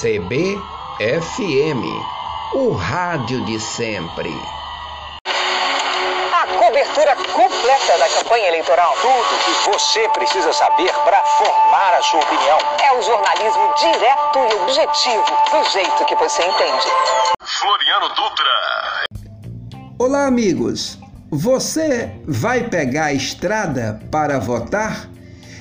[0.00, 1.84] CBFM,
[2.54, 4.30] o rádio de sempre.
[6.32, 8.94] A cobertura completa da campanha eleitoral.
[9.02, 12.56] Tudo que você precisa saber para formar a sua opinião.
[12.82, 16.86] É um jornalismo direto e objetivo, do jeito que você entende.
[17.42, 19.04] Floriano Dutra.
[19.98, 20.98] Olá, amigos.
[21.30, 25.09] Você vai pegar a estrada para votar?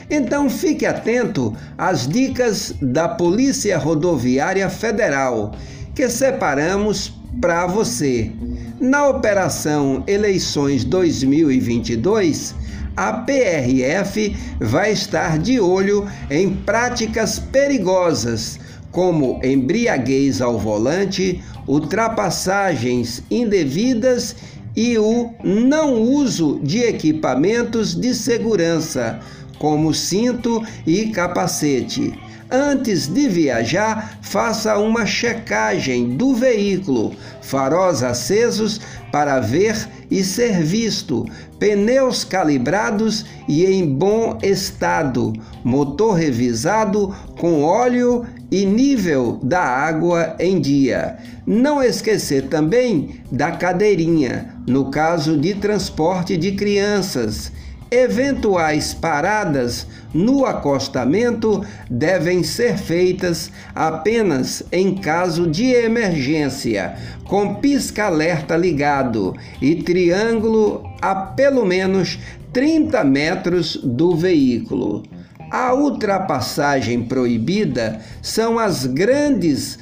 [0.10, 5.52] Então fique atento às dicas da Polícia Rodoviária Federal
[5.94, 8.32] que separamos para você.
[8.80, 12.55] Na Operação Eleições 2022,
[12.95, 18.60] a PRF vai estar de olho em práticas perigosas,
[18.91, 24.35] como embriaguez ao volante, ultrapassagens indevidas
[24.76, 29.20] e o não uso de equipamentos de segurança
[29.58, 32.14] como cinto e capacete.
[32.52, 37.13] Antes de viajar, faça uma checagem do veículo,
[37.44, 41.27] faróis acesos para ver e ser visto,
[41.59, 45.32] pneus calibrados e em bom estado,
[45.63, 51.18] motor revisado com óleo e nível da água em dia.
[51.46, 57.52] Não esquecer também da cadeirinha, no caso de transporte de crianças
[57.91, 69.35] Eventuais paradas no acostamento devem ser feitas apenas em caso de emergência, com pisca-alerta ligado
[69.59, 72.19] e triângulo a pelo menos
[72.53, 75.03] 30 metros do veículo.
[75.51, 79.79] A ultrapassagem proibida são as grandes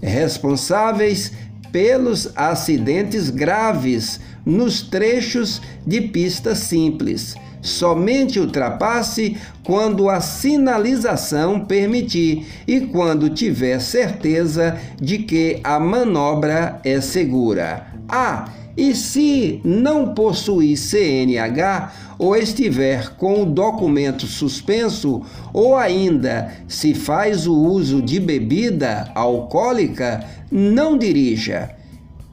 [0.00, 1.32] responsáveis
[1.72, 7.34] pelos acidentes graves nos trechos de pista simples.
[7.60, 17.00] Somente ultrapasse quando a sinalização permitir e quando tiver certeza de que a manobra é
[17.00, 17.86] segura.
[18.08, 25.22] Ah, e se não possuir CNH ou estiver com o documento suspenso,
[25.52, 31.81] ou ainda se faz o uso de bebida alcoólica, não dirija.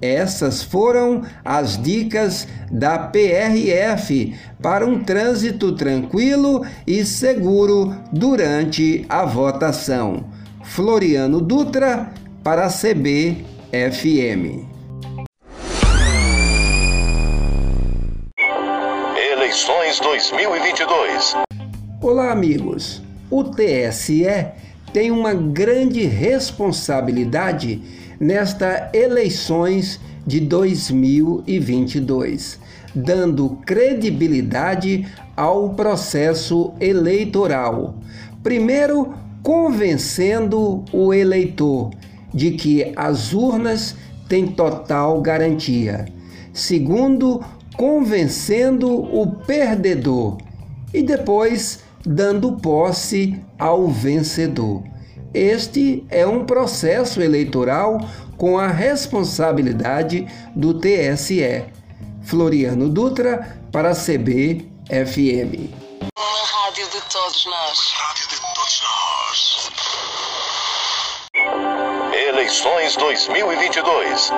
[0.01, 10.23] Essas foram as dicas da PRF para um trânsito tranquilo e seguro durante a votação.
[10.63, 13.43] Floriano Dutra para a CBFM.
[19.33, 21.35] Eleições 2022.
[22.01, 23.01] Olá, amigos.
[23.29, 24.25] O TSE
[24.93, 27.81] tem uma grande responsabilidade
[28.19, 32.59] nesta eleições de 2022,
[32.93, 37.95] dando credibilidade ao processo eleitoral.
[38.43, 41.91] Primeiro, convencendo o eleitor
[42.33, 43.95] de que as urnas
[44.27, 46.05] têm total garantia.
[46.53, 47.43] Segundo,
[47.75, 50.37] convencendo o perdedor
[50.93, 54.83] e depois dando posse ao vencedor.
[55.33, 57.99] Este é um processo eleitoral
[58.37, 61.65] com a responsabilidade do TSE.
[62.23, 65.69] Floriano Dutra para a CBFM.
[66.17, 67.79] Uma rádio de todos nós.
[67.95, 69.69] Rádio de todos nós.
[72.27, 74.31] Eleições 2022.